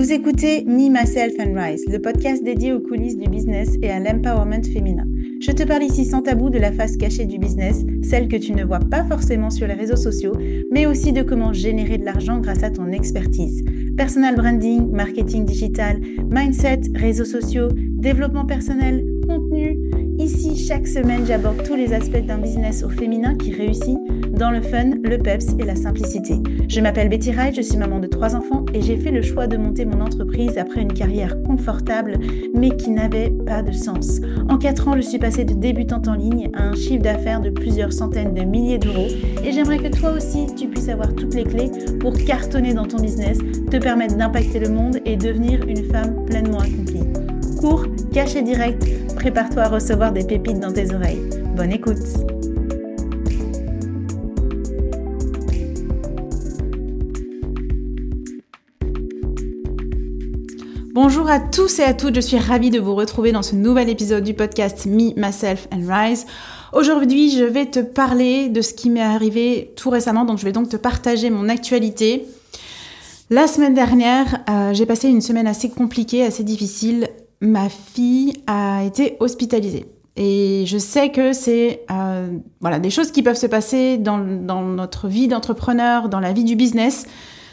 Vous 0.00 0.12
écoutez 0.12 0.64
Me, 0.64 0.88
Myself 0.88 1.34
and 1.40 1.52
Rise, 1.54 1.84
le 1.86 1.98
podcast 1.98 2.42
dédié 2.42 2.72
aux 2.72 2.80
coulisses 2.80 3.18
du 3.18 3.28
business 3.28 3.76
et 3.82 3.90
à 3.90 4.00
l'empowerment 4.00 4.64
féminin. 4.64 5.04
Je 5.42 5.52
te 5.52 5.62
parle 5.62 5.82
ici 5.82 6.06
sans 6.06 6.22
tabou 6.22 6.48
de 6.48 6.58
la 6.58 6.72
face 6.72 6.96
cachée 6.96 7.26
du 7.26 7.38
business, 7.38 7.84
celle 8.02 8.26
que 8.26 8.36
tu 8.36 8.54
ne 8.54 8.64
vois 8.64 8.78
pas 8.78 9.04
forcément 9.04 9.50
sur 9.50 9.66
les 9.66 9.74
réseaux 9.74 9.96
sociaux, 9.96 10.32
mais 10.70 10.86
aussi 10.86 11.12
de 11.12 11.20
comment 11.20 11.52
générer 11.52 11.98
de 11.98 12.06
l'argent 12.06 12.40
grâce 12.40 12.62
à 12.62 12.70
ton 12.70 12.90
expertise. 12.92 13.62
Personal 13.94 14.36
branding, 14.36 14.90
marketing 14.90 15.44
digital, 15.44 16.00
mindset, 16.30 16.80
réseaux 16.94 17.26
sociaux, 17.26 17.68
développement 17.74 18.46
personnel, 18.46 19.04
contenu. 19.28 19.78
Ici, 20.18 20.56
chaque 20.56 20.86
semaine, 20.86 21.26
j'aborde 21.26 21.62
tous 21.62 21.76
les 21.76 21.92
aspects 21.92 22.24
d'un 22.26 22.38
business 22.38 22.82
au 22.84 22.88
féminin 22.88 23.34
qui 23.34 23.52
réussit 23.52 23.98
dans 24.40 24.50
le 24.50 24.62
fun, 24.62 24.92
le 25.04 25.18
peps 25.18 25.54
et 25.58 25.64
la 25.64 25.76
simplicité. 25.76 26.36
Je 26.66 26.80
m'appelle 26.80 27.10
Betty 27.10 27.30
Wright, 27.30 27.54
je 27.54 27.60
suis 27.60 27.76
maman 27.76 27.98
de 27.98 28.06
trois 28.06 28.34
enfants 28.34 28.64
et 28.72 28.80
j'ai 28.80 28.96
fait 28.96 29.10
le 29.10 29.20
choix 29.20 29.46
de 29.46 29.58
monter 29.58 29.84
mon 29.84 30.00
entreprise 30.00 30.56
après 30.56 30.80
une 30.80 30.94
carrière 30.94 31.36
confortable 31.42 32.18
mais 32.54 32.70
qui 32.70 32.90
n'avait 32.90 33.28
pas 33.28 33.62
de 33.62 33.72
sens. 33.72 34.22
En 34.48 34.56
quatre 34.56 34.88
ans, 34.88 34.96
je 34.96 35.02
suis 35.02 35.18
passée 35.18 35.44
de 35.44 35.52
débutante 35.52 36.08
en 36.08 36.14
ligne 36.14 36.48
à 36.54 36.62
un 36.62 36.74
chiffre 36.74 37.02
d'affaires 37.02 37.42
de 37.42 37.50
plusieurs 37.50 37.92
centaines 37.92 38.32
de 38.32 38.40
milliers 38.40 38.78
d'euros 38.78 39.08
et 39.44 39.52
j'aimerais 39.52 39.76
que 39.76 39.94
toi 39.94 40.12
aussi 40.12 40.46
tu 40.56 40.68
puisses 40.68 40.88
avoir 40.88 41.14
toutes 41.14 41.34
les 41.34 41.44
clés 41.44 41.70
pour 42.00 42.14
cartonner 42.14 42.72
dans 42.72 42.86
ton 42.86 42.96
business, 42.96 43.36
te 43.70 43.76
permettre 43.76 44.16
d'impacter 44.16 44.58
le 44.58 44.70
monde 44.70 45.00
et 45.04 45.16
devenir 45.16 45.68
une 45.68 45.84
femme 45.84 46.24
pleinement 46.24 46.60
accomplie. 46.60 47.04
Cours, 47.60 47.84
caché 48.10 48.40
direct, 48.40 48.88
prépare-toi 49.16 49.64
à 49.64 49.68
recevoir 49.68 50.12
des 50.12 50.24
pépites 50.24 50.60
dans 50.60 50.72
tes 50.72 50.94
oreilles. 50.94 51.28
Bonne 51.54 51.72
écoute 51.72 52.39
Bonjour 60.92 61.30
à 61.30 61.38
tous 61.38 61.78
et 61.78 61.84
à 61.84 61.94
toutes, 61.94 62.16
je 62.16 62.20
suis 62.20 62.36
ravie 62.36 62.70
de 62.70 62.80
vous 62.80 62.96
retrouver 62.96 63.30
dans 63.30 63.42
ce 63.42 63.54
nouvel 63.54 63.88
épisode 63.88 64.24
du 64.24 64.34
podcast 64.34 64.86
Me, 64.86 65.14
Myself 65.14 65.68
and 65.72 65.82
Rise. 65.86 66.26
Aujourd'hui, 66.72 67.30
je 67.30 67.44
vais 67.44 67.66
te 67.66 67.78
parler 67.78 68.48
de 68.48 68.60
ce 68.60 68.74
qui 68.74 68.90
m'est 68.90 69.00
arrivé 69.00 69.72
tout 69.76 69.88
récemment, 69.88 70.24
donc 70.24 70.38
je 70.38 70.44
vais 70.44 70.50
donc 70.50 70.68
te 70.68 70.76
partager 70.76 71.30
mon 71.30 71.48
actualité. 71.48 72.26
La 73.30 73.46
semaine 73.46 73.72
dernière, 73.72 74.40
euh, 74.50 74.74
j'ai 74.74 74.84
passé 74.84 75.08
une 75.08 75.20
semaine 75.20 75.46
assez 75.46 75.70
compliquée, 75.70 76.24
assez 76.24 76.42
difficile. 76.42 77.06
Ma 77.40 77.68
fille 77.68 78.32
a 78.48 78.82
été 78.82 79.16
hospitalisée. 79.20 79.86
Et 80.16 80.64
je 80.66 80.76
sais 80.76 81.12
que 81.12 81.32
c'est 81.32 81.84
euh, 81.92 82.36
voilà, 82.60 82.80
des 82.80 82.90
choses 82.90 83.12
qui 83.12 83.22
peuvent 83.22 83.38
se 83.38 83.46
passer 83.46 83.96
dans, 83.96 84.18
dans 84.18 84.62
notre 84.62 85.06
vie 85.06 85.28
d'entrepreneur, 85.28 86.08
dans 86.08 86.18
la 86.18 86.32
vie 86.32 86.44
du 86.44 86.56
business. 86.56 87.06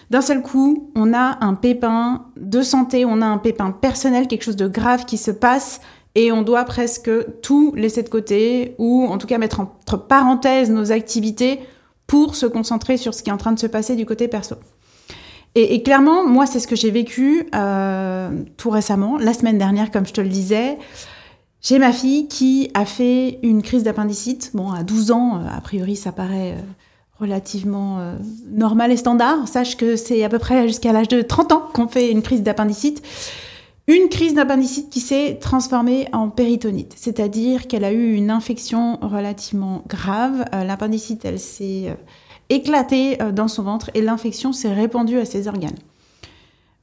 D'un 0.10 0.22
seul 0.22 0.42
coup, 0.42 0.90
on 0.96 1.14
a 1.14 1.38
un 1.42 1.54
pépin 1.54 2.28
de 2.38 2.62
santé, 2.62 3.06
on 3.06 3.22
a 3.22 3.26
un 3.26 3.38
pépin 3.38 3.72
personnel, 3.72 4.28
quelque 4.28 4.44
chose 4.44 4.56
de 4.56 4.68
grave 4.68 5.06
qui 5.06 5.18
se 5.18 5.32
passe 5.32 5.82
et 6.16 6.32
on 6.32 6.42
doit 6.42 6.64
presque 6.64 7.12
tout 7.42 7.74
laisser 7.76 8.04
de 8.04 8.10
côté 8.10 8.76
ou 8.78 9.06
en 9.06 9.18
tout 9.18 9.28
cas 9.28 9.38
mettre 9.38 9.60
entre 9.60 9.98
parenthèses 9.98 10.72
nos 10.72 10.92
activités 10.92 11.60
pour 12.08 12.36
se 12.36 12.46
concentrer 12.46 12.98
sur 12.98 13.14
ce 13.14 13.22
qui 13.22 13.30
est 13.30 13.34
en 13.34 13.38
train 13.38 13.52
de 13.52 13.60
se 13.60 13.68
passer 13.68 13.96
du 13.96 14.06
côté 14.06 14.28
perso. 14.28 14.56
Et, 15.60 15.82
clairement, 15.82 16.24
moi, 16.24 16.46
c'est 16.46 16.60
ce 16.60 16.68
que 16.68 16.76
j'ai 16.76 16.92
vécu 16.92 17.50
euh, 17.56 18.30
tout 18.58 18.70
récemment, 18.70 19.18
la 19.18 19.34
semaine 19.34 19.58
dernière, 19.58 19.90
comme 19.90 20.06
je 20.06 20.14
te 20.14 20.22
le 20.22 20.30
disais. 20.30 20.78
J'ai 21.62 21.80
ma 21.80 21.92
fille 21.92 22.28
qui 22.28 22.70
a 22.76 22.86
fait 22.86 23.40
une 23.42 23.64
crise 23.64 23.82
d'appendicite. 23.82 24.52
Bon, 24.54 24.72
à 24.72 24.84
12 24.84 25.10
ans, 25.12 25.38
euh, 25.38 25.48
a 25.58 25.60
priori, 25.62 25.96
ça 25.96 26.12
paraît 26.12 26.52
euh, 26.52 26.62
relativement 27.20 28.00
euh, 28.00 28.16
normal 28.50 28.92
et 28.92 28.98
standard. 28.98 29.48
Sache 29.48 29.78
que 29.78 29.96
c'est 29.96 30.24
à 30.24 30.30
peu 30.30 30.40
près 30.40 30.68
jusqu'à 30.68 30.94
l'âge 30.94 31.08
de 31.08 31.22
30 31.22 31.52
ans 31.52 31.64
qu'on 31.74 31.88
fait 31.88 32.12
une 32.12 32.22
crise 32.22 32.44
d'appendicite. 32.44 33.02
Une 33.88 34.10
crise 34.10 34.34
d'appendicite 34.34 34.90
qui 34.90 35.00
s'est 35.00 35.38
transformée 35.40 36.10
en 36.12 36.30
péritonite, 36.30 36.94
c'est-à-dire 36.98 37.68
qu'elle 37.68 37.86
a 37.86 37.94
eu 37.94 38.14
une 38.14 38.30
infection 38.30 38.98
relativement 39.02 39.84
grave. 39.88 40.44
Euh, 40.54 40.64
l'appendicite, 40.64 41.24
elle 41.24 41.40
s'est 41.40 41.86
euh, 41.88 41.94
éclatée 42.50 43.18
dans 43.34 43.48
son 43.48 43.64
ventre 43.64 43.90
et 43.94 44.02
l'infection 44.02 44.54
s'est 44.54 44.74
répandue 44.74 45.20
à 45.20 45.26
ses 45.26 45.48
organes. 45.48 45.78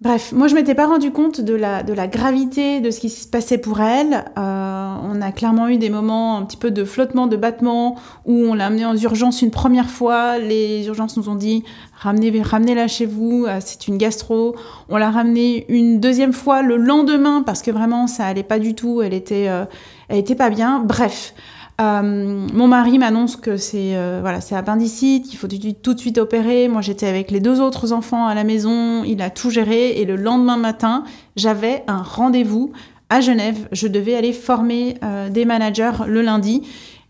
Bref, 0.00 0.32
moi 0.32 0.48
je 0.48 0.54
m'étais 0.54 0.74
pas 0.74 0.86
rendu 0.86 1.12
compte 1.12 1.40
de 1.40 1.54
la, 1.54 1.82
de 1.82 1.92
la 1.92 2.08
gravité 2.08 2.80
de 2.80 2.90
ce 2.90 3.00
qui 3.00 3.08
se 3.08 3.26
passait 3.26 3.58
pour 3.58 3.80
elle. 3.80 4.24
Euh, 4.36 4.94
on 5.02 5.22
a 5.22 5.32
clairement 5.32 5.68
eu 5.68 5.78
des 5.78 5.88
moments 5.88 6.36
un 6.36 6.44
petit 6.44 6.56
peu 6.56 6.70
de 6.70 6.84
flottement, 6.84 7.26
de 7.26 7.36
battement, 7.36 7.96
où 8.26 8.32
on 8.34 8.54
l'a 8.54 8.66
amenée 8.66 8.84
en 8.84 8.96
urgence 8.96 9.40
une 9.40 9.52
première 9.52 9.88
fois. 9.88 10.38
Les 10.38 10.86
urgences 10.88 11.16
nous 11.16 11.28
ont 11.28 11.36
dit 11.36 11.62
ramenez, 11.94 12.42
ramenez-la 12.42 12.88
chez 12.88 13.06
vous, 13.06 13.46
euh, 13.46 13.60
c'est 13.64 13.86
une 13.86 13.96
gastro. 13.96 14.56
On 14.88 14.96
l'a 14.96 15.10
ramenée 15.10 15.64
une 15.68 16.00
deuxième 16.00 16.32
fois 16.32 16.60
le 16.60 16.76
lendemain 16.76 17.42
parce 17.42 17.62
que 17.62 17.70
vraiment 17.70 18.06
ça 18.06 18.26
allait 18.26 18.42
pas 18.42 18.58
du 18.58 18.74
tout, 18.74 19.00
elle 19.00 19.14
était, 19.14 19.48
euh, 19.48 19.64
elle 20.08 20.18
était 20.18 20.34
pas 20.34 20.50
bien. 20.50 20.80
Bref. 20.80 21.34
Euh, 21.80 22.46
mon 22.52 22.68
mari 22.68 22.98
m'annonce 22.98 23.36
que 23.36 23.56
c'est 23.56 23.96
euh, 23.96 24.18
voilà, 24.20 24.40
c'est 24.40 24.54
appendicite, 24.54 25.26
qu'il 25.26 25.38
faut 25.38 25.48
tout 25.82 25.94
de 25.94 25.98
suite 25.98 26.18
opérer. 26.18 26.68
Moi, 26.68 26.82
j'étais 26.82 27.06
avec 27.06 27.30
les 27.30 27.40
deux 27.40 27.60
autres 27.60 27.92
enfants 27.92 28.26
à 28.26 28.34
la 28.34 28.44
maison, 28.44 29.02
il 29.04 29.20
a 29.22 29.30
tout 29.30 29.50
géré 29.50 30.00
et 30.00 30.04
le 30.04 30.16
lendemain 30.16 30.56
matin, 30.56 31.04
j'avais 31.36 31.82
un 31.88 32.02
rendez-vous 32.02 32.72
à 33.10 33.20
Genève. 33.20 33.68
Je 33.72 33.88
devais 33.88 34.14
aller 34.14 34.32
former 34.32 34.96
euh, 35.02 35.28
des 35.28 35.44
managers 35.44 36.04
le 36.06 36.22
lundi 36.22 36.62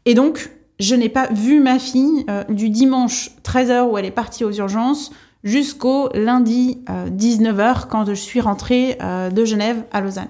et 0.07 0.15
donc 0.15 0.51
je 0.81 0.95
n'ai 0.95 1.09
pas 1.09 1.29
vu 1.33 1.61
ma 1.61 1.79
fille 1.79 2.27
du 2.49 2.69
dimanche 2.69 3.31
13h 3.45 3.89
où 3.91 3.97
elle 3.97 4.05
est 4.05 4.11
partie 4.11 4.45
aux 4.45 4.51
urgences 4.51 5.13
jusqu'au 5.45 6.09
lundi 6.15 6.81
19h 6.89 7.87
quand 7.89 8.05
je 8.07 8.15
suis 8.15 8.41
rentrée 8.41 8.99
de 9.33 9.45
Genève 9.45 9.85
à 9.93 10.01
Lausanne. 10.01 10.27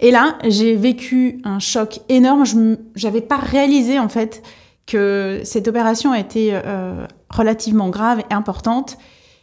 Et 0.00 0.10
là, 0.10 0.38
j'ai 0.44 0.74
vécu 0.74 1.40
un 1.44 1.58
choc 1.58 2.00
énorme. 2.08 2.44
Je 2.44 3.06
n'avais 3.06 3.20
pas 3.20 3.36
réalisé 3.36 3.98
en 3.98 4.08
fait 4.08 4.42
que 4.86 5.40
cette 5.44 5.68
opération 5.68 6.14
était 6.14 6.50
euh, 6.52 7.06
relativement 7.30 7.88
grave 7.88 8.22
et 8.30 8.34
importante. 8.34 8.98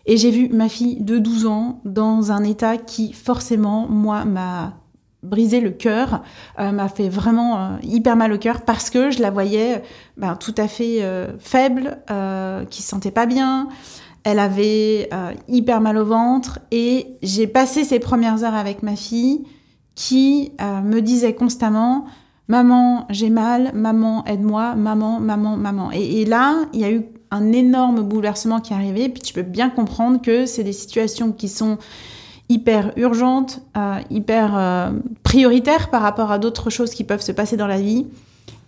Et 0.05 0.17
j'ai 0.17 0.31
vu 0.31 0.49
ma 0.49 0.69
fille 0.69 0.97
de 0.99 1.17
12 1.17 1.45
ans 1.45 1.81
dans 1.85 2.31
un 2.31 2.43
état 2.43 2.77
qui 2.77 3.13
forcément, 3.13 3.87
moi, 3.87 4.25
m'a 4.25 4.73
brisé 5.21 5.61
le 5.61 5.71
cœur, 5.71 6.21
euh, 6.59 6.71
m'a 6.71 6.89
fait 6.89 7.07
vraiment 7.07 7.57
euh, 7.57 7.69
hyper 7.83 8.17
mal 8.17 8.33
au 8.33 8.37
cœur 8.37 8.61
parce 8.61 8.89
que 8.89 9.11
je 9.11 9.21
la 9.21 9.31
voyais 9.31 9.81
ben, 10.17 10.35
tout 10.35 10.55
à 10.57 10.67
fait 10.67 10.99
faible, 11.39 11.97
qui 12.69 12.81
se 12.81 12.89
sentait 12.89 13.11
pas 13.11 13.25
bien. 13.25 13.69
Elle 14.25 14.39
avait 14.39 15.09
hyper 15.49 15.81
mal 15.81 15.97
au 15.97 16.05
ventre 16.05 16.59
et 16.71 17.17
j'ai 17.21 17.47
passé 17.47 17.83
ces 17.83 17.99
premières 17.99 18.43
heures 18.45 18.55
avec 18.55 18.83
ma 18.83 18.95
fille 18.95 19.43
qui 19.95 20.51
euh, 20.61 20.81
me 20.81 21.01
disait 21.01 21.33
constamment 21.33 22.05
Maman, 22.49 23.05
j'ai 23.09 23.29
mal, 23.29 23.71
maman, 23.73 24.25
aide-moi, 24.25 24.75
maman, 24.75 25.19
maman, 25.19 25.55
maman. 25.55 25.91
Et, 25.91 26.25
là, 26.25 26.65
il 26.73 26.81
y 26.81 26.83
a 26.83 26.91
eu 26.91 27.03
un 27.31 27.53
énorme 27.53 28.01
bouleversement 28.01 28.59
qui 28.59 28.73
est 28.73 28.75
arrivé, 28.75 29.07
puis 29.07 29.21
tu 29.21 29.33
peux 29.33 29.43
bien 29.43 29.69
comprendre 29.69 30.21
que 30.21 30.45
c'est 30.45 30.63
des 30.63 30.73
situations 30.73 31.31
qui 31.31 31.47
sont 31.47 31.77
hyper 32.49 32.91
urgentes, 32.97 33.61
euh, 33.77 33.99
hyper 34.09 34.57
euh, 34.57 34.91
prioritaires 35.23 35.89
par 35.89 36.01
rapport 36.01 36.31
à 36.31 36.37
d'autres 36.37 36.69
choses 36.69 36.91
qui 36.91 37.05
peuvent 37.05 37.21
se 37.21 37.31
passer 37.31 37.55
dans 37.55 37.65
la 37.65 37.79
vie. 37.79 38.07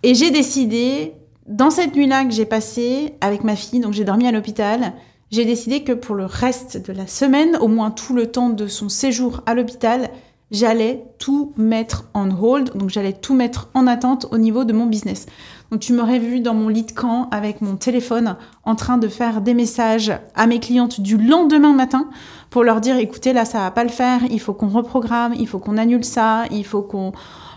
Et 0.02 0.14
j'ai 0.14 0.30
décidé, 0.30 1.12
dans 1.46 1.70
cette 1.70 1.94
nuit-là 1.94 2.24
que 2.24 2.30
j'ai 2.30 2.46
passée 2.46 3.14
avec 3.20 3.44
ma 3.44 3.56
fille, 3.56 3.80
donc 3.80 3.92
j'ai 3.92 4.04
dormi 4.04 4.26
à 4.26 4.32
l'hôpital, 4.32 4.94
j'ai 5.30 5.44
décidé 5.44 5.84
que 5.84 5.92
pour 5.92 6.14
le 6.14 6.24
reste 6.24 6.88
de 6.88 6.94
la 6.94 7.06
semaine, 7.06 7.58
au 7.60 7.68
moins 7.68 7.90
tout 7.90 8.14
le 8.14 8.26
temps 8.26 8.48
de 8.48 8.66
son 8.68 8.88
séjour 8.88 9.42
à 9.44 9.54
l'hôpital, 9.54 10.08
j'allais 10.50 11.04
tout 11.18 11.52
mettre 11.56 12.04
en 12.14 12.30
hold, 12.30 12.76
donc 12.76 12.90
j'allais 12.90 13.12
tout 13.12 13.34
mettre 13.34 13.68
en 13.74 13.86
attente 13.86 14.26
au 14.30 14.38
niveau 14.38 14.64
de 14.64 14.72
mon 14.72 14.86
business. 14.86 15.26
Donc 15.70 15.80
tu 15.80 15.92
m'aurais 15.92 16.20
vu 16.20 16.40
dans 16.40 16.54
mon 16.54 16.68
lit 16.68 16.84
de 16.84 16.92
camp 16.92 17.28
avec 17.32 17.60
mon 17.60 17.76
téléphone 17.76 18.36
en 18.64 18.76
train 18.76 18.98
de 18.98 19.08
faire 19.08 19.40
des 19.40 19.54
messages 19.54 20.12
à 20.34 20.46
mes 20.46 20.60
clientes 20.60 21.00
du 21.00 21.16
lendemain 21.16 21.72
matin 21.72 22.08
pour 22.50 22.62
leur 22.62 22.80
dire 22.80 22.96
écoutez 22.96 23.32
là 23.32 23.44
ça 23.44 23.58
va 23.58 23.70
pas 23.72 23.82
le 23.82 23.90
faire, 23.90 24.20
il 24.30 24.40
faut 24.40 24.54
qu'on 24.54 24.68
reprogramme, 24.68 25.34
il 25.38 25.48
faut 25.48 25.58
qu'on 25.58 25.76
annule 25.76 26.04
ça, 26.04 26.44
il 26.52 26.64
faut 26.64 26.82
qu'on 26.82 27.12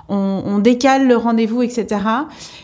on, 0.07 0.57
décale 0.57 1.07
le 1.07 1.15
rendez-vous, 1.15 1.61
etc. 1.61 2.01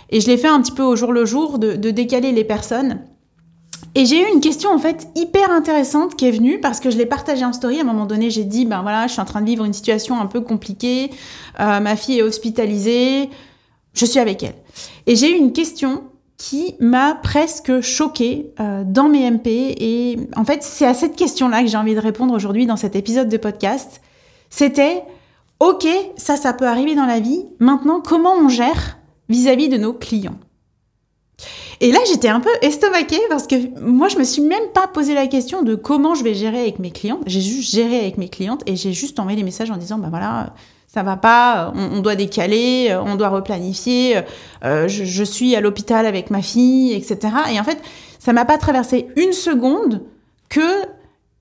Et 0.09 0.19
je 0.19 0.27
l'ai 0.27 0.37
fait 0.37 0.47
un 0.47 0.59
petit 0.61 0.71
peu 0.71 0.81
au 0.81 0.95
jour 0.95 1.11
le 1.11 1.25
jour 1.25 1.59
de, 1.59 1.75
de 1.75 1.91
décaler 1.91 2.31
les 2.31 2.43
personnes 2.43 3.01
et 3.95 4.05
j'ai 4.05 4.21
eu 4.21 4.33
une 4.33 4.41
question 4.41 4.71
en 4.71 4.77
fait 4.77 5.07
hyper 5.15 5.51
intéressante 5.51 6.15
qui 6.15 6.27
est 6.27 6.31
venue 6.31 6.59
parce 6.59 6.81
que 6.81 6.89
je 6.89 6.97
l'ai 6.97 7.05
partagée 7.05 7.45
en 7.45 7.53
story. 7.53 7.79
À 7.79 7.81
un 7.81 7.85
moment 7.85 8.05
donné, 8.05 8.29
j'ai 8.29 8.43
dit 8.43 8.65
ben 8.65 8.81
voilà, 8.81 9.07
je 9.07 9.13
suis 9.13 9.21
en 9.21 9.25
train 9.25 9.39
de 9.39 9.45
vivre 9.45 9.63
une 9.63 9.73
situation 9.73 10.19
un 10.19 10.25
peu 10.25 10.41
compliquée. 10.41 11.11
Euh, 11.61 11.79
ma 11.79 11.95
fille 11.95 12.19
est 12.19 12.21
hospitalisée. 12.21 13.29
Je 13.93 14.05
suis 14.05 14.19
avec 14.19 14.43
elle. 14.43 14.55
Et 15.07 15.15
j'ai 15.15 15.31
eu 15.31 15.37
une 15.37 15.53
question 15.53 16.03
qui 16.37 16.75
m'a 16.81 17.15
presque 17.15 17.79
choquée 17.79 18.51
euh, 18.59 18.83
dans 18.85 19.07
mes 19.07 19.31
MP. 19.31 19.47
Et 19.47 20.17
en 20.35 20.43
fait, 20.43 20.61
c'est 20.63 20.85
à 20.85 20.93
cette 20.93 21.15
question-là 21.15 21.61
que 21.61 21.67
j'ai 21.67 21.77
envie 21.77 21.95
de 21.95 21.99
répondre 22.01 22.33
aujourd'hui 22.33 22.65
dans 22.65 22.75
cet 22.75 22.97
épisode 22.97 23.29
de 23.29 23.37
podcast. 23.37 24.01
C'était 24.49 25.03
ok, 25.61 25.87
ça, 26.17 26.35
ça 26.35 26.51
peut 26.51 26.67
arriver 26.67 26.95
dans 26.95 27.05
la 27.05 27.21
vie. 27.21 27.45
Maintenant, 27.59 28.01
comment 28.01 28.33
on 28.33 28.49
gère 28.49 28.97
vis 29.29 29.47
à 29.47 29.55
-vis 29.55 29.69
de 29.69 29.77
nos 29.77 29.93
clients? 29.93 30.37
Et 31.81 31.91
là, 31.91 31.99
j'étais 32.07 32.29
un 32.29 32.39
peu 32.39 32.49
estomaquée 32.61 33.19
parce 33.29 33.47
que 33.47 33.55
moi, 33.79 34.07
je 34.07 34.17
me 34.17 34.23
suis 34.23 34.41
même 34.41 34.67
pas 34.73 34.87
posé 34.87 35.13
la 35.13 35.27
question 35.27 35.61
de 35.61 35.75
comment 35.75 36.15
je 36.15 36.23
vais 36.23 36.33
gérer 36.33 36.61
avec 36.61 36.79
mes 36.79 36.91
clientes. 36.91 37.21
J'ai 37.25 37.41
juste 37.41 37.73
géré 37.73 37.99
avec 37.99 38.17
mes 38.17 38.29
clientes 38.29 38.61
et 38.65 38.75
j'ai 38.75 38.93
juste 38.93 39.19
envoyé 39.19 39.37
des 39.37 39.43
messages 39.43 39.71
en 39.71 39.77
disant, 39.77 39.97
bah 39.97 40.07
voilà, 40.09 40.53
ça 40.87 41.03
va 41.03 41.17
pas, 41.17 41.73
on, 41.75 41.99
doit 41.99 42.15
décaler, 42.15 42.97
on 43.05 43.15
doit 43.15 43.29
replanifier, 43.29 44.21
euh, 44.63 44.87
je, 44.87 45.03
je, 45.03 45.23
suis 45.23 45.55
à 45.55 45.61
l'hôpital 45.61 46.05
avec 46.05 46.29
ma 46.29 46.41
fille, 46.41 46.93
etc. 46.93 47.33
Et 47.51 47.59
en 47.59 47.63
fait, 47.65 47.79
ça 48.19 48.31
m'a 48.31 48.45
pas 48.45 48.57
traversé 48.57 49.07
une 49.17 49.33
seconde 49.33 50.01
que 50.47 50.85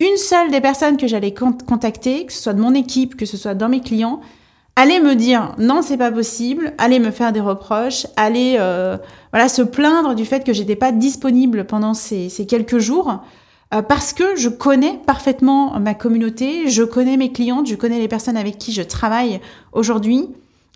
une 0.01 0.17
seule 0.17 0.51
des 0.51 0.61
personnes 0.61 0.97
que 0.97 1.07
j'allais 1.07 1.33
contacter, 1.33 2.27
que 2.27 2.33
ce 2.33 2.43
soit 2.43 2.53
de 2.53 2.61
mon 2.61 2.75
équipe, 2.75 3.17
que 3.17 3.27
ce 3.27 3.37
soit 3.37 3.55
dans 3.55 3.69
mes 3.69 3.81
clients, 3.81 4.21
allait 4.77 5.01
me 5.01 5.15
dire 5.15 5.55
non, 5.59 5.83
c'est 5.83 5.97
pas 5.97 6.11
possible, 6.11 6.75
allait 6.79 6.99
me 6.99 7.11
faire 7.11 7.33
des 7.33 7.41
reproches, 7.41 8.07
allait 8.17 8.57
euh, 8.59 8.97
voilà 9.33 9.49
se 9.49 9.63
plaindre 9.63 10.15
du 10.15 10.25
fait 10.25 10.45
que 10.45 10.53
j'étais 10.53 10.77
pas 10.77 10.93
disponible 10.93 11.65
pendant 11.65 11.95
ces, 11.95 12.29
ces 12.29 12.47
quelques 12.47 12.79
jours. 12.79 13.21
Euh, 13.73 13.83
parce 13.83 14.13
que 14.13 14.37
je 14.37 14.49
connais 14.49 15.01
parfaitement 15.07 15.79
ma 15.81 15.95
communauté, 15.95 16.69
je 16.69 16.83
connais 16.83 17.17
mes 17.17 17.33
clientes, 17.33 17.67
je 17.67 17.75
connais 17.75 17.99
les 17.99 18.09
personnes 18.09 18.37
avec 18.37 18.59
qui 18.59 18.73
je 18.73 18.83
travaille 18.83 19.41
aujourd'hui, 19.73 20.29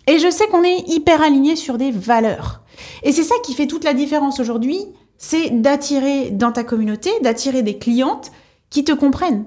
et 0.07 0.17
je 0.17 0.29
sais 0.29 0.47
qu'on 0.47 0.63
est 0.63 0.87
hyper 0.87 1.21
aligné 1.21 1.55
sur 1.55 1.77
des 1.77 1.91
valeurs. 1.91 2.61
Et 3.03 3.11
c'est 3.11 3.23
ça 3.23 3.35
qui 3.43 3.53
fait 3.53 3.67
toute 3.67 3.83
la 3.83 3.93
différence 3.93 4.39
aujourd'hui, 4.39 4.79
c'est 5.17 5.61
d'attirer 5.61 6.31
dans 6.31 6.51
ta 6.51 6.63
communauté, 6.63 7.11
d'attirer 7.21 7.61
des 7.61 7.77
clientes 7.77 8.31
qui 8.69 8.83
te 8.83 8.91
comprennent. 8.91 9.45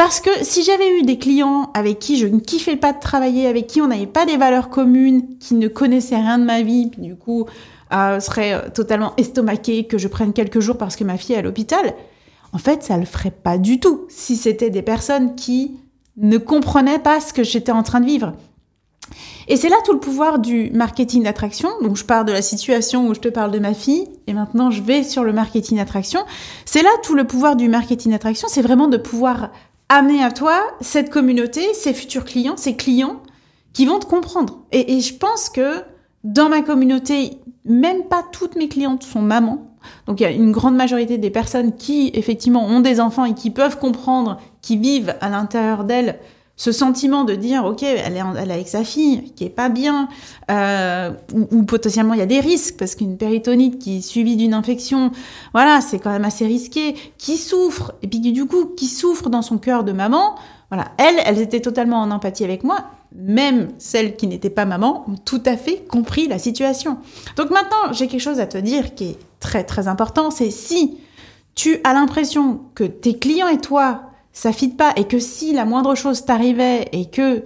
Parce 0.00 0.20
que 0.20 0.30
si 0.40 0.62
j'avais 0.62 0.98
eu 0.98 1.02
des 1.02 1.18
clients 1.18 1.70
avec 1.74 1.98
qui 1.98 2.16
je 2.16 2.26
ne 2.26 2.40
kiffais 2.40 2.76
pas 2.76 2.94
de 2.94 3.00
travailler, 3.00 3.46
avec 3.46 3.66
qui 3.66 3.82
on 3.82 3.88
n'avait 3.88 4.06
pas 4.06 4.24
des 4.24 4.38
valeurs 4.38 4.70
communes, 4.70 5.36
qui 5.40 5.52
ne 5.52 5.68
connaissaient 5.68 6.16
rien 6.16 6.38
de 6.38 6.44
ma 6.44 6.62
vie, 6.62 6.88
puis 6.90 7.02
du 7.02 7.16
coup 7.16 7.44
euh, 7.92 8.18
seraient 8.18 8.54
euh, 8.54 8.70
totalement 8.70 9.12
estomaqués 9.18 9.84
que 9.84 9.98
je 9.98 10.08
prenne 10.08 10.32
quelques 10.32 10.60
jours 10.60 10.78
parce 10.78 10.96
que 10.96 11.04
ma 11.04 11.18
fille 11.18 11.34
est 11.34 11.40
à 11.40 11.42
l'hôpital, 11.42 11.92
en 12.54 12.56
fait, 12.56 12.82
ça 12.82 12.96
le 12.96 13.04
ferait 13.04 13.30
pas 13.30 13.58
du 13.58 13.78
tout 13.78 14.06
si 14.08 14.36
c'était 14.36 14.70
des 14.70 14.80
personnes 14.80 15.34
qui 15.34 15.76
ne 16.16 16.38
comprenaient 16.38 16.98
pas 16.98 17.20
ce 17.20 17.34
que 17.34 17.44
j'étais 17.44 17.70
en 17.70 17.82
train 17.82 18.00
de 18.00 18.06
vivre. 18.06 18.32
Et 19.48 19.56
c'est 19.56 19.68
là 19.68 19.76
tout 19.84 19.92
le 19.92 20.00
pouvoir 20.00 20.38
du 20.38 20.70
marketing 20.70 21.24
d'attraction. 21.24 21.68
Donc 21.82 21.96
je 21.96 22.04
pars 22.06 22.24
de 22.24 22.32
la 22.32 22.40
situation 22.40 23.06
où 23.06 23.14
je 23.14 23.20
te 23.20 23.28
parle 23.28 23.50
de 23.50 23.58
ma 23.58 23.74
fille 23.74 24.08
et 24.26 24.32
maintenant 24.32 24.70
je 24.70 24.80
vais 24.80 25.02
sur 25.02 25.24
le 25.24 25.34
marketing 25.34 25.76
d'attraction. 25.76 26.20
C'est 26.64 26.82
là 26.82 26.90
tout 27.02 27.14
le 27.14 27.26
pouvoir 27.26 27.56
du 27.56 27.68
marketing 27.68 28.12
d'attraction, 28.12 28.48
c'est 28.48 28.62
vraiment 28.62 28.88
de 28.88 28.96
pouvoir 28.96 29.50
amener 29.90 30.22
à 30.22 30.30
toi 30.30 30.58
cette 30.80 31.10
communauté, 31.10 31.74
ces 31.74 31.92
futurs 31.92 32.24
clients, 32.24 32.56
ces 32.56 32.76
clients 32.76 33.20
qui 33.74 33.84
vont 33.84 33.98
te 33.98 34.06
comprendre. 34.06 34.60
Et, 34.72 35.00
je 35.00 35.14
pense 35.14 35.50
que 35.50 35.82
dans 36.24 36.48
ma 36.48 36.62
communauté, 36.62 37.38
même 37.64 38.04
pas 38.04 38.24
toutes 38.32 38.56
mes 38.56 38.68
clientes 38.68 39.02
sont 39.02 39.20
mamans. 39.20 39.66
Donc 40.06 40.20
il 40.20 40.22
y 40.22 40.26
a 40.26 40.30
une 40.30 40.52
grande 40.52 40.76
majorité 40.76 41.18
des 41.18 41.30
personnes 41.30 41.74
qui 41.74 42.10
effectivement 42.14 42.66
ont 42.66 42.80
des 42.80 43.00
enfants 43.00 43.24
et 43.24 43.34
qui 43.34 43.50
peuvent 43.50 43.78
comprendre, 43.78 44.38
qui 44.62 44.76
vivent 44.76 45.14
à 45.20 45.28
l'intérieur 45.28 45.84
d'elles 45.84 46.20
ce 46.60 46.72
sentiment 46.72 47.24
de 47.24 47.34
dire 47.34 47.64
ok 47.64 47.82
elle 47.82 48.18
est, 48.18 48.22
elle 48.38 48.50
avec 48.50 48.68
sa 48.68 48.84
fille 48.84 49.32
qui 49.34 49.44
est 49.44 49.48
pas 49.48 49.70
bien 49.70 50.10
euh, 50.50 51.10
ou, 51.32 51.62
potentiellement 51.62 52.12
il 52.12 52.20
y 52.20 52.22
a 52.22 52.26
des 52.26 52.40
risques 52.40 52.76
parce 52.76 52.94
qu'une 52.96 53.16
péritonite 53.16 53.78
qui 53.78 53.96
est 53.96 54.00
suivie 54.02 54.36
d'une 54.36 54.52
infection 54.52 55.10
voilà 55.54 55.80
c'est 55.80 55.98
quand 55.98 56.10
même 56.10 56.26
assez 56.26 56.44
risqué 56.44 56.96
qui 57.16 57.38
souffre 57.38 57.94
et 58.02 58.08
puis 58.08 58.18
du 58.18 58.44
coup 58.44 58.66
qui 58.76 58.88
souffre 58.88 59.30
dans 59.30 59.40
son 59.40 59.56
cœur 59.56 59.84
de 59.84 59.92
maman 59.92 60.34
voilà. 60.68 60.92
Elles 60.98 61.22
elles 61.24 61.40
étaient 61.40 61.60
totalement 61.60 62.02
en 62.02 62.10
empathie 62.10 62.44
avec 62.44 62.62
moi 62.62 62.90
même 63.16 63.68
celles 63.78 64.16
qui 64.16 64.26
n'étaient 64.26 64.50
pas 64.50 64.66
maman 64.66 65.06
ont 65.08 65.16
tout 65.16 65.42
à 65.46 65.56
fait 65.56 65.86
compris 65.88 66.28
la 66.28 66.38
situation. 66.38 66.98
Donc 67.36 67.48
maintenant 67.48 67.92
j'ai 67.92 68.06
quelque 68.06 68.20
chose 68.20 68.38
à 68.38 68.46
te 68.46 68.58
dire 68.58 68.94
qui 68.94 69.04
est 69.04 69.18
très 69.40 69.64
très 69.64 69.88
important 69.88 70.30
c'est 70.30 70.50
si 70.50 70.98
tu 71.54 71.80
as 71.84 71.94
l'impression 71.94 72.60
que 72.74 72.84
tes 72.84 73.18
clients 73.18 73.48
et 73.48 73.58
toi 73.58 74.09
ça 74.32 74.52
fit 74.52 74.68
pas 74.68 74.92
et 74.96 75.04
que 75.04 75.18
si 75.18 75.52
la 75.52 75.64
moindre 75.64 75.94
chose 75.94 76.24
t'arrivait 76.24 76.88
et 76.92 77.06
que 77.06 77.42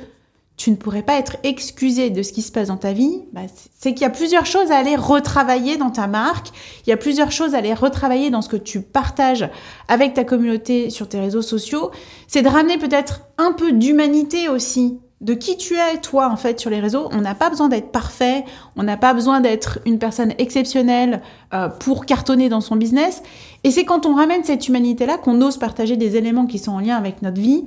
tu 0.56 0.70
ne 0.70 0.76
pourrais 0.76 1.02
pas 1.02 1.18
être 1.18 1.36
excusé 1.42 2.10
de 2.10 2.22
ce 2.22 2.32
qui 2.32 2.42
se 2.42 2.52
passe 2.52 2.68
dans 2.68 2.76
ta 2.76 2.92
vie, 2.92 3.22
bah, 3.32 3.40
c'est 3.76 3.92
qu'il 3.92 4.02
y 4.02 4.06
a 4.06 4.10
plusieurs 4.10 4.46
choses 4.46 4.70
à 4.70 4.76
aller 4.76 4.94
retravailler 4.94 5.76
dans 5.76 5.90
ta 5.90 6.06
marque, 6.06 6.48
il 6.86 6.90
y 6.90 6.92
a 6.92 6.96
plusieurs 6.96 7.32
choses 7.32 7.54
à 7.54 7.58
aller 7.58 7.74
retravailler 7.74 8.30
dans 8.30 8.40
ce 8.40 8.48
que 8.48 8.56
tu 8.56 8.80
partages 8.80 9.48
avec 9.88 10.14
ta 10.14 10.22
communauté 10.22 10.90
sur 10.90 11.08
tes 11.08 11.18
réseaux 11.18 11.42
sociaux. 11.42 11.90
C'est 12.28 12.42
de 12.42 12.48
ramener 12.48 12.78
peut-être 12.78 13.22
un 13.36 13.52
peu 13.52 13.72
d'humanité 13.72 14.48
aussi 14.48 15.00
de 15.24 15.32
qui 15.32 15.56
tu 15.56 15.74
es 15.74 15.98
toi 16.00 16.28
en 16.30 16.36
fait 16.36 16.60
sur 16.60 16.70
les 16.70 16.80
réseaux. 16.80 17.08
On 17.10 17.22
n'a 17.22 17.34
pas 17.34 17.48
besoin 17.48 17.68
d'être 17.68 17.90
parfait, 17.90 18.44
on 18.76 18.82
n'a 18.82 18.98
pas 18.98 19.14
besoin 19.14 19.40
d'être 19.40 19.80
une 19.86 19.98
personne 19.98 20.34
exceptionnelle 20.38 21.22
euh, 21.54 21.68
pour 21.68 22.04
cartonner 22.04 22.50
dans 22.50 22.60
son 22.60 22.76
business. 22.76 23.22
Et 23.64 23.70
c'est 23.70 23.84
quand 23.84 24.04
on 24.04 24.14
ramène 24.14 24.44
cette 24.44 24.68
humanité-là 24.68 25.16
qu'on 25.16 25.40
ose 25.40 25.56
partager 25.56 25.96
des 25.96 26.16
éléments 26.16 26.46
qui 26.46 26.58
sont 26.58 26.72
en 26.72 26.80
lien 26.80 26.96
avec 26.96 27.22
notre 27.22 27.40
vie, 27.40 27.64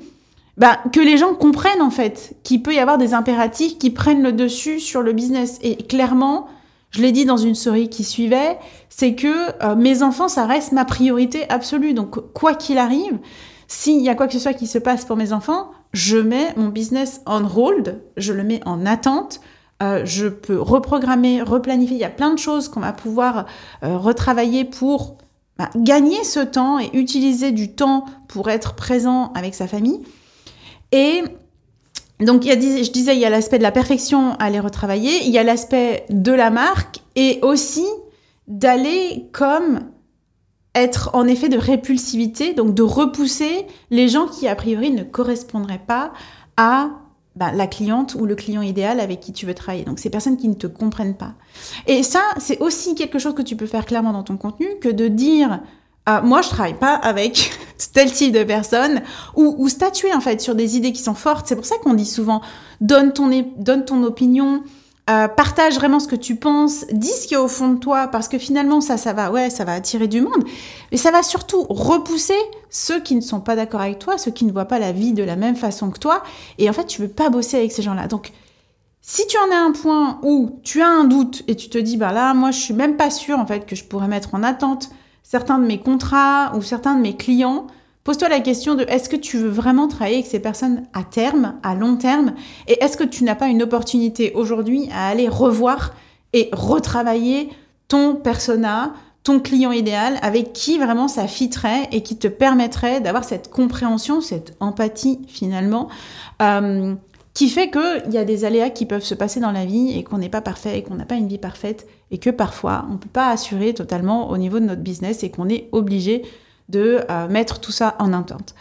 bah, 0.58 0.78
que 0.94 1.00
les 1.00 1.18
gens 1.18 1.34
comprennent 1.34 1.82
en 1.82 1.90
fait 1.90 2.36
qu'il 2.44 2.62
peut 2.62 2.74
y 2.74 2.80
avoir 2.80 3.00
des 3.00 3.16
impératifs 3.16 3.78
qui 3.80 3.90
prennent 3.90 4.22
le 4.22 4.32
dessus 4.32 4.80
sur 4.80 5.02
le 5.02 5.14
business. 5.14 5.58
Et 5.64 5.78
clairement, 5.78 6.48
je 6.92 7.02
l'ai 7.02 7.12
dit 7.12 7.26
dans 7.26 7.38
une 7.38 7.56
story 7.56 7.90
qui 7.90 8.04
suivait, 8.04 8.60
c'est 8.90 9.16
que 9.16 9.64
euh, 9.64 9.76
mes 9.76 10.04
enfants, 10.04 10.28
ça 10.28 10.46
reste 10.46 10.74
ma 10.74 10.86
priorité 10.86 11.50
absolue. 11.50 11.96
Donc 11.96 12.34
quoi 12.34 12.54
qu'il 12.54 12.78
arrive, 12.78 13.18
s'il 13.68 14.02
y 14.02 14.10
a 14.10 14.16
quoi 14.16 14.28
que 14.28 14.34
ce 14.34 14.40
soit 14.40 14.54
qui 14.54 14.68
se 14.68 14.78
passe 14.78 15.06
pour 15.06 15.18
mes 15.18 15.34
enfants, 15.34 15.72
je 15.94 16.18
mets 16.18 16.54
mon 16.56 16.68
business 16.68 17.22
on 17.26 17.46
hold, 17.46 18.02
je 18.18 18.34
le 18.34 18.44
mets 18.44 18.62
en 18.66 18.86
attente. 18.86 19.40
Euh, 19.84 20.02
je 20.06 20.28
peux 20.28 20.60
reprogrammer, 20.60 21.44
replanifier. 21.44 21.98
Il 21.98 22.00
y 22.00 22.06
a 22.06 22.10
plein 22.10 22.34
de 22.34 22.40
choses 22.40 22.68
qu'on 22.68 22.80
va 22.80 22.94
pouvoir 22.94 23.46
euh, 23.84 23.96
retravailler 23.98 24.66
pour 24.66 25.20
bah, 25.58 25.70
gagner 25.76 26.24
ce 26.24 26.40
temps 26.40 26.80
et 26.80 26.90
utiliser 26.94 27.52
du 27.52 27.74
temps 27.74 28.06
pour 28.28 28.50
être 28.50 28.74
présent 28.74 29.32
avec 29.34 29.54
sa 29.54 29.68
famille. 29.68 30.02
Et 30.92 31.24
donc, 32.20 32.46
y 32.46 32.52
a, 32.52 32.56
je 32.56 32.92
disais, 32.92 33.16
il 33.16 33.20
y 33.20 33.26
a 33.26 33.30
l'aspect 33.30 33.60
de 33.60 33.64
la 33.64 33.72
perfection 33.72 34.34
à 34.40 34.50
les 34.50 34.60
retravailler, 34.60 35.24
il 35.26 35.32
y 35.32 35.38
a 35.38 35.44
l'aspect 35.44 36.06
de 36.10 36.32
la 36.32 36.50
marque 36.50 37.02
et 37.16 37.40
aussi 37.44 37.86
d'aller 38.48 39.28
comme 39.32 39.82
être 40.78 41.10
en 41.14 41.28
effet 41.28 41.50
de 41.50 41.58
répulsivité, 41.58 42.54
donc 42.54 42.74
de 42.74 42.84
repousser 42.84 43.66
les 43.90 44.08
gens 44.08 44.28
qui 44.28 44.48
a 44.48 44.56
priori 44.56 44.92
ne 44.92 45.04
correspondraient 45.04 45.84
pas 45.86 46.12
à 46.56 46.90
bah, 47.36 47.52
la 47.52 47.68
cliente 47.68 48.16
ou 48.16 48.26
le 48.26 48.36
client 48.36 48.64
idéal 48.64 49.00
avec 49.00 49.20
qui 49.20 49.32
tu 49.32 49.46
veux 49.46 49.54
travailler. 49.54 49.86
Donc 49.86 50.00
ces 50.00 50.10
personnes 50.10 50.38
qui 50.38 50.48
ne 50.48 50.56
te 50.56 50.66
comprennent 50.66 51.16
pas. 51.16 51.34
Et 51.86 52.02
ça, 52.02 52.22
c'est 52.40 52.60
aussi 52.62 52.96
quelque 52.96 53.20
chose 53.20 53.36
que 53.36 53.44
tu 53.44 53.56
peux 53.56 53.68
faire 53.68 53.86
clairement 53.86 54.12
dans 54.12 54.24
ton 54.24 54.38
contenu 54.38 54.68
que 54.82 54.90
de 54.90 55.08
dire 55.08 55.62
ah, 56.08 56.22
moi 56.22 56.42
je 56.42 56.50
travaille 56.50 56.78
pas 56.80 56.96
avec 56.96 57.52
tel 57.94 58.12
type 58.12 58.34
de 58.34 58.44
personnes 58.44 59.02
ou, 59.36 59.56
ou 59.58 59.70
statuer 59.70 60.14
en 60.14 60.22
fait 60.22 60.42
sur 60.42 60.56
des 60.56 60.78
idées 60.78 60.94
qui 60.94 61.04
sont 61.04 61.14
fortes. 61.14 61.48
C'est 61.48 61.56
pour 61.56 61.66
ça 61.66 61.76
qu'on 61.84 61.94
dit 61.94 62.06
souvent 62.06 62.42
donne 62.82 63.14
ton, 63.14 63.30
donne 63.58 63.86
ton 63.86 64.04
opinion, 64.04 64.64
euh, 65.10 65.28
partage 65.28 65.76
vraiment 65.76 66.00
ce 66.00 66.08
que 66.08 66.16
tu 66.16 66.36
penses, 66.36 66.86
dis 66.92 67.08
ce 67.08 67.28
qu'il 67.28 67.34
y 67.34 67.36
a 67.36 67.42
au 67.42 67.48
fond 67.48 67.70
de 67.70 67.80
toi, 67.80 68.08
parce 68.08 68.28
que 68.28 68.38
finalement, 68.38 68.82
ça, 68.82 68.98
ça 68.98 69.14
va, 69.14 69.32
ouais, 69.32 69.50
ça 69.50 69.64
va 69.64 69.74
attirer 69.74 70.08
du 70.08 70.20
monde, 70.20 70.44
mais 70.92 70.98
ça 70.98 71.12
va 71.12 71.24
surtout 71.24 71.64
repousser 71.70 72.38
ceux 72.70 73.00
qui 73.00 73.16
ne 73.16 73.22
sont 73.22 73.40
pas 73.40 73.56
d'accord 73.56 73.82
avec 73.82 74.00
toi, 74.00 74.18
ceux 74.18 74.32
qui 74.32 74.44
ne 74.44 74.52
voient 74.52 74.66
pas 74.66 74.80
la 74.80 74.92
vie 74.92 75.14
de 75.14 75.24
la 75.24 75.38
même 75.38 75.56
façon 75.56 75.92
que 75.92 76.00
toi, 76.00 76.24
et 76.58 76.70
en 76.70 76.74
fait, 76.74 76.86
tu 76.86 77.02
veux 77.02 77.08
pas 77.08 77.30
bosser 77.30 77.58
avec 77.58 77.72
ces 77.72 77.82
gens-là. 77.82 78.08
Donc, 78.08 78.34
si 79.02 79.26
tu 79.28 79.38
en 79.38 79.56
as 79.56 79.60
un 79.60 79.72
point 79.72 80.20
où 80.24 80.60
tu 80.64 80.82
as 80.82 80.90
un 80.90 81.06
doute 81.06 81.44
et 81.48 81.56
tu 81.56 81.70
te 81.70 81.78
dis, 81.78 81.96
bah 81.96 82.12
là, 82.12 82.34
moi, 82.34 82.52
je 82.52 82.60
suis 82.60 82.74
même 82.74 82.98
pas 82.98 83.10
sûre, 83.10 83.40
en 83.40 83.46
fait, 83.46 83.66
que 83.66 83.78
je 83.78 83.86
pourrais 83.86 84.10
mettre 84.10 84.36
en 84.36 84.44
attente 84.44 84.90
certains 85.24 85.60
de 85.60 85.66
mes 85.66 85.80
contrats 85.80 86.54
ou 86.56 86.62
certains 86.62 86.96
de 86.96 87.02
mes 87.02 87.16
clients, 87.16 87.68
Pose-toi 88.08 88.30
la 88.30 88.40
question 88.40 88.76
de 88.76 88.84
est-ce 88.84 89.10
que 89.10 89.18
tu 89.18 89.38
veux 89.38 89.50
vraiment 89.50 89.90
travailler 89.90 90.20
avec 90.20 90.28
ces 90.28 90.40
personnes 90.40 90.84
à 90.94 91.04
terme, 91.04 91.56
à 91.62 91.76
long 91.76 91.98
terme, 91.98 92.36
et 92.70 92.82
est-ce 92.82 92.96
que 92.96 93.04
tu 93.04 93.26
n'as 93.26 93.36
pas 93.36 93.48
une 93.48 93.62
opportunité 93.62 94.32
aujourd'hui 94.34 94.88
à 94.94 95.10
aller 95.10 95.28
revoir 95.28 95.94
et 96.32 96.50
retravailler 96.54 97.50
ton 97.90 98.16
persona, 98.16 98.94
ton 99.24 99.42
client 99.42 99.74
idéal, 99.74 100.20
avec 100.22 100.54
qui 100.54 100.78
vraiment 100.78 101.10
ça 101.10 101.28
fitterait 101.28 101.90
et 101.92 102.02
qui 102.02 102.18
te 102.18 102.30
permettrait 102.30 103.02
d'avoir 103.02 103.26
cette 103.26 103.52
compréhension, 103.52 104.22
cette 104.22 104.56
empathie 104.62 105.20
finalement, 105.28 105.90
euh, 106.42 106.96
qui 107.34 107.50
fait 107.50 107.70
qu'il 107.70 108.14
y 108.14 108.18
a 108.18 108.24
des 108.24 108.46
aléas 108.46 108.70
qui 108.70 108.86
peuvent 108.86 109.04
se 109.04 109.16
passer 109.16 109.42
dans 109.42 109.52
la 109.52 109.66
vie 109.66 110.00
et 110.00 110.06
qu'on 110.06 110.20
n'est 110.20 110.30
pas 110.30 110.40
parfait 110.40 110.80
et 110.80 110.82
qu'on 110.82 110.96
n'a 110.96 111.06
pas 111.06 111.16
une 111.16 111.28
vie 111.28 111.40
parfaite 111.40 111.86
et 112.12 112.20
que 112.20 112.30
parfois 112.30 112.86
on 112.90 112.94
ne 112.94 113.00
peut 113.00 113.10
pas 113.12 113.28
assurer 113.28 113.74
totalement 113.74 114.30
au 114.30 114.38
niveau 114.38 114.62
de 114.62 114.66
notre 114.66 114.82
business 114.82 115.26
et 115.26 115.30
qu'on 115.30 115.50
est 115.50 115.68
obligé 115.74 116.24
de 116.70 117.00
euh, 117.10 117.28
mettre 117.28 117.60
tout 117.60 117.72
ça 117.72 117.96
en 118.00 118.14
attente. 118.14 118.54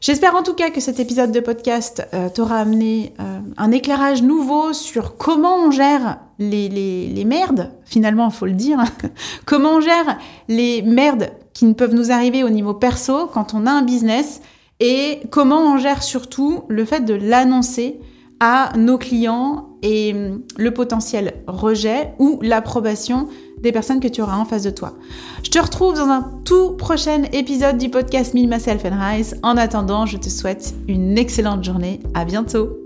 J'espère 0.00 0.34
en 0.34 0.42
tout 0.42 0.54
cas 0.54 0.70
que 0.70 0.80
cet 0.80 0.98
épisode 0.98 1.30
de 1.30 1.40
podcast 1.40 2.06
euh, 2.12 2.28
t'aura 2.28 2.56
amené 2.56 3.14
euh, 3.20 3.38
un 3.56 3.70
éclairage 3.70 4.22
nouveau 4.22 4.72
sur 4.72 5.16
comment 5.16 5.56
on 5.56 5.70
gère 5.70 6.18
les, 6.40 6.68
les, 6.68 7.06
les 7.06 7.24
merdes, 7.24 7.70
finalement 7.84 8.28
il 8.28 8.34
faut 8.34 8.46
le 8.46 8.52
dire, 8.52 8.82
comment 9.46 9.76
on 9.76 9.80
gère 9.80 10.18
les 10.48 10.82
merdes 10.82 11.30
qui 11.52 11.66
ne 11.66 11.72
peuvent 11.72 11.94
nous 11.94 12.10
arriver 12.10 12.42
au 12.42 12.50
niveau 12.50 12.74
perso 12.74 13.28
quand 13.32 13.54
on 13.54 13.66
a 13.66 13.70
un 13.70 13.82
business 13.82 14.40
et 14.80 15.20
comment 15.30 15.60
on 15.60 15.78
gère 15.78 16.02
surtout 16.02 16.64
le 16.68 16.84
fait 16.84 17.04
de 17.04 17.14
l'annoncer 17.14 18.00
à 18.40 18.72
nos 18.76 18.98
clients 18.98 19.68
et 19.82 20.14
hum, 20.14 20.42
le 20.56 20.70
potentiel 20.72 21.34
rejet 21.46 22.12
ou 22.18 22.38
l'approbation 22.42 23.28
des 23.62 23.72
personnes 23.72 24.00
que 24.00 24.08
tu 24.08 24.20
auras 24.22 24.36
en 24.36 24.44
face 24.44 24.64
de 24.64 24.70
toi. 24.70 24.94
Je 25.42 25.50
te 25.50 25.58
retrouve 25.58 25.94
dans 25.94 26.08
un 26.08 26.40
tout 26.44 26.72
prochain 26.72 27.22
épisode 27.32 27.78
du 27.78 27.88
podcast 27.88 28.34
Me, 28.34 28.46
Myself 28.46 28.84
and 28.84 28.98
Rise. 28.98 29.38
En 29.42 29.56
attendant, 29.56 30.04
je 30.06 30.16
te 30.16 30.28
souhaite 30.28 30.74
une 30.88 31.16
excellente 31.16 31.62
journée. 31.62 32.00
À 32.14 32.24
bientôt. 32.24 32.82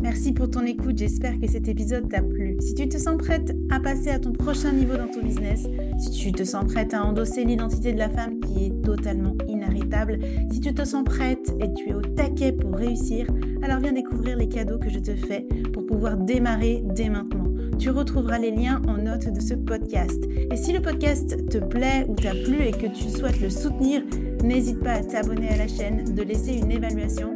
Merci 0.00 0.32
pour 0.32 0.48
ton 0.48 0.64
écoute, 0.64 0.96
j'espère 0.96 1.38
que 1.40 1.48
cet 1.48 1.66
épisode 1.66 2.08
t'a 2.08 2.22
plu. 2.22 2.56
Si 2.60 2.74
tu 2.74 2.88
te 2.88 2.96
sens 2.96 3.16
prête 3.18 3.56
à 3.70 3.80
passer 3.80 4.10
à 4.10 4.20
ton 4.20 4.32
prochain 4.32 4.70
niveau 4.70 4.96
dans 4.96 5.08
ton 5.08 5.20
business, 5.20 5.66
si 5.98 6.10
tu 6.12 6.32
te 6.32 6.44
sens 6.44 6.64
prête 6.72 6.94
à 6.94 7.04
endosser 7.04 7.44
l'identité 7.44 7.92
de 7.92 7.98
la 7.98 8.08
femme 8.08 8.35
est 8.64 8.82
totalement 8.82 9.34
inarrêtable, 9.48 10.18
si 10.50 10.60
tu 10.60 10.72
te 10.74 10.84
sens 10.84 11.04
prête 11.04 11.54
et 11.60 11.72
tu 11.74 11.90
es 11.90 11.94
au 11.94 12.00
taquet 12.00 12.52
pour 12.52 12.74
réussir, 12.74 13.26
alors 13.62 13.80
viens 13.80 13.92
découvrir 13.92 14.36
les 14.36 14.48
cadeaux 14.48 14.78
que 14.78 14.90
je 14.90 14.98
te 14.98 15.14
fais 15.14 15.46
pour 15.72 15.86
pouvoir 15.86 16.16
démarrer 16.16 16.82
dès 16.94 17.08
maintenant. 17.08 17.44
Tu 17.78 17.90
retrouveras 17.90 18.38
les 18.38 18.50
liens 18.50 18.80
en 18.88 18.96
note 18.96 19.28
de 19.32 19.40
ce 19.40 19.54
podcast. 19.54 20.24
Et 20.50 20.56
si 20.56 20.72
le 20.72 20.80
podcast 20.80 21.48
te 21.48 21.58
plaît 21.58 22.06
ou 22.08 22.14
t'a 22.14 22.30
plu 22.30 22.62
et 22.62 22.72
que 22.72 22.86
tu 22.86 23.10
souhaites 23.10 23.40
le 23.40 23.50
soutenir, 23.50 24.02
n'hésite 24.42 24.80
pas 24.80 24.92
à 24.92 25.02
t'abonner 25.02 25.50
à 25.50 25.56
la 25.56 25.68
chaîne, 25.68 26.14
de 26.14 26.22
laisser 26.22 26.54
une 26.54 26.70
évaluation 26.70 27.34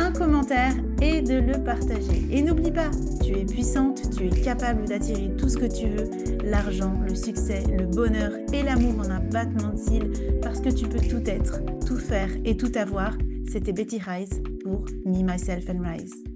un 0.00 0.12
commentaire 0.12 0.72
et 1.00 1.22
de 1.22 1.34
le 1.34 1.62
partager. 1.62 2.26
Et 2.30 2.42
n'oublie 2.42 2.70
pas, 2.70 2.90
tu 3.24 3.32
es 3.32 3.44
puissante, 3.44 4.10
tu 4.16 4.26
es 4.26 4.30
capable 4.42 4.86
d'attirer 4.86 5.34
tout 5.36 5.48
ce 5.48 5.58
que 5.58 5.66
tu 5.66 5.88
veux, 5.88 6.10
l'argent, 6.44 6.98
le 7.06 7.14
succès, 7.14 7.62
le 7.76 7.86
bonheur 7.86 8.32
et 8.52 8.62
l'amour 8.62 9.00
en 9.00 9.10
un 9.10 9.20
battement 9.20 9.72
de 9.72 9.78
cils, 9.78 10.40
parce 10.42 10.60
que 10.60 10.70
tu 10.70 10.86
peux 10.86 11.00
tout 11.00 11.28
être, 11.28 11.60
tout 11.86 11.98
faire 11.98 12.30
et 12.44 12.56
tout 12.56 12.72
avoir. 12.76 13.16
C'était 13.50 13.72
Betty 13.72 13.98
Rise 13.98 14.42
pour 14.62 14.84
Me, 15.04 15.22
Myself 15.22 15.68
and 15.68 15.82
Rise. 15.82 16.29